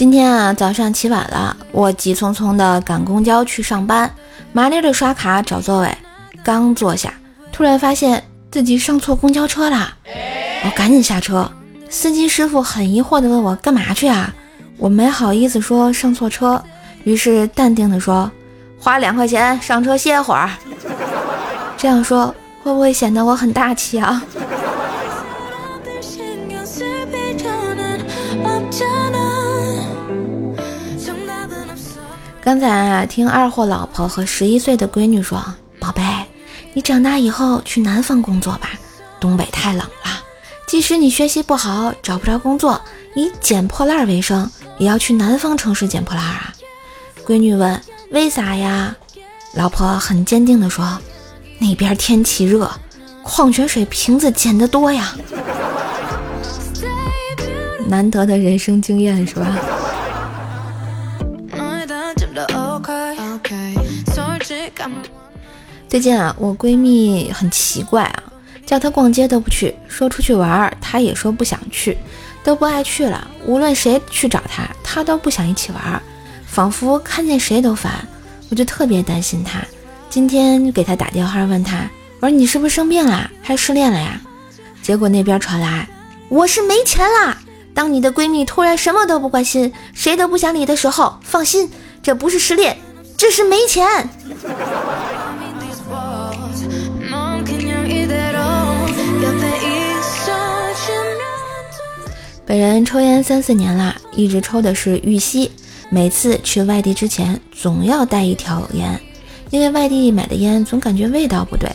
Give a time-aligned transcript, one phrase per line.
[0.00, 4.10] 今天啊，早上起晚了，我急匆匆的赶公交去上班，
[4.50, 5.98] 麻利的刷卡找座位，
[6.42, 7.12] 刚坐下，
[7.52, 9.92] 突然发现自己上错公交车了，
[10.64, 11.52] 我赶紧下车。
[11.90, 14.32] 司机师傅很疑惑的问我干嘛去啊？
[14.78, 16.64] 我没好意思说上错车，
[17.04, 18.30] 于是淡定的说，
[18.78, 20.48] 花两块钱上车歇会儿。
[21.76, 24.24] 这样说会不会显得我很大气啊？
[32.50, 35.40] 刚才啊，听二货老婆和十一岁的闺女说
[35.78, 36.02] ：“宝贝，
[36.72, 38.70] 你长大以后去南方工作吧，
[39.20, 40.20] 东北太冷了。
[40.66, 42.80] 即使你学习不好，找不着工作，
[43.14, 46.52] 以捡破烂为生，也要去南方城市捡破烂啊。”
[47.24, 48.96] 闺女问：“为啥呀？”
[49.54, 50.98] 老婆很坚定地说
[51.60, 52.68] ：“那边天气热，
[53.22, 55.14] 矿泉水瓶子捡得多呀。”
[57.86, 59.56] 难得的人生经验是吧？
[65.88, 68.22] 最近啊，我闺蜜很奇怪啊，
[68.64, 71.98] 叫她逛街都不去，说出去玩，她也说不想去，
[72.42, 73.28] 都不爱去了。
[73.46, 76.02] 无论谁去找她，她都不想一起玩，
[76.46, 77.92] 仿佛看见谁都烦。
[78.50, 79.60] 我就特别担心她，
[80.08, 81.88] 今天给她打电话问她，
[82.20, 84.20] 我说你是不是生病了，还失恋了呀？
[84.82, 85.88] 结果那边传来，
[86.28, 87.38] 我是没钱啦。
[87.72, 91.70] 当你的闺蜜突然什么都不关心，谁都不想理的时候，放心，
[92.02, 92.76] 这不是失恋，
[93.20, 93.86] 这是没钱。
[102.46, 105.52] 本人抽烟三四年了，一直抽的是玉溪。
[105.90, 108.98] 每次去外地之前，总要带一条烟，
[109.50, 111.68] 因为外地买的烟总感觉味道不对。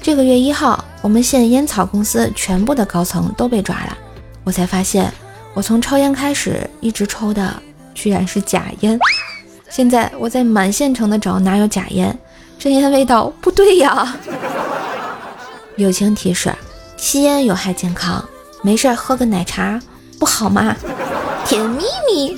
[0.00, 3.98] 这个月一号，我们县烟草公司全部的高层都被抓了，
[4.42, 5.12] 我才发现，
[5.52, 7.62] 我从抽烟开始一直抽的
[7.92, 8.98] 居然是假烟。
[9.70, 12.16] 现在我在满县城的找哪有假烟，
[12.58, 14.16] 这烟味道不对呀。
[15.76, 16.52] 友情提示：
[16.96, 18.24] 吸烟有害健康，
[18.62, 19.80] 没事喝个奶茶。
[20.18, 20.74] 不好吗？
[21.46, 22.36] 甜蜜蜜。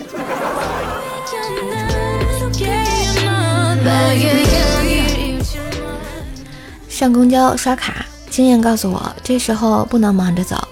[6.88, 10.62] 上公交刷卡，经验告诉我，这时候不能忙着走，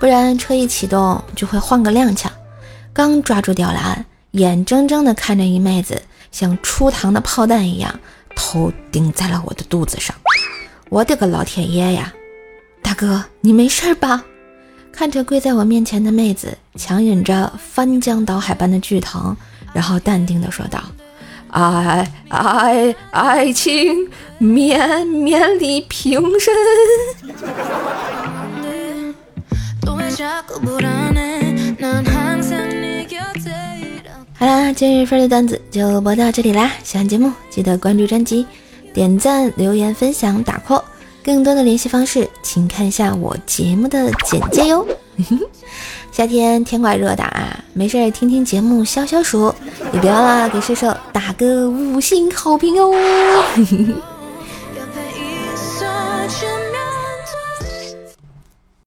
[0.00, 2.26] 不然车一启动就会晃个踉跄。
[2.92, 4.04] 刚抓住吊篮，
[4.36, 7.98] 眼睁睁地看着一妹子像出膛的炮弹一样，
[8.34, 10.14] 头顶在了我的肚子上。
[10.90, 12.12] 我的个老天爷呀！
[12.82, 14.22] 大哥，你没事吧？
[14.92, 19.34] 看着跪在我面前的妹子，强忍着翻江倒海般的剧疼，
[19.72, 20.84] 然后淡定地说道
[21.48, 26.54] ：“爱爱爱情绵绵里平身。”
[34.38, 36.70] 好啦，今日份的段子就播到这里啦！
[36.84, 38.46] 喜欢节目记得关注专辑，
[38.92, 40.82] 点赞、留言、分享、打 call。
[41.24, 44.86] 更多的联系方式，请看一下我节目的简介哟。
[46.12, 49.54] 夏天天怪热的啊，没事听听节目消消暑，
[49.94, 52.92] 也别忘了给射手打个五星好评哦。